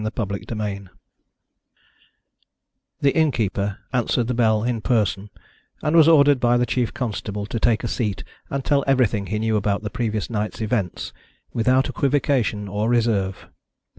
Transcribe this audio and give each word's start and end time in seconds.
CHAPTER 0.17 0.39
VII 0.55 0.87
The 3.01 3.15
innkeeper 3.15 3.77
answered 3.93 4.25
the 4.25 4.33
bell 4.33 4.63
in 4.63 4.81
person, 4.81 5.29
and 5.83 5.95
was 5.95 6.07
ordered 6.07 6.39
by 6.39 6.57
the 6.57 6.65
chief 6.65 6.91
constable 6.91 7.45
to 7.45 7.59
take 7.59 7.83
a 7.83 7.87
seat 7.87 8.23
and 8.49 8.65
tell 8.65 8.83
everything 8.87 9.27
he 9.27 9.37
knew 9.37 9.57
about 9.57 9.83
the 9.83 9.91
previous 9.91 10.27
night's 10.27 10.59
events, 10.59 11.13
without 11.53 11.87
equivocation 11.87 12.67
or 12.67 12.89
reserve. 12.89 13.47